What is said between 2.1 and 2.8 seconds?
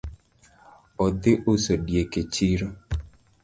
e chiro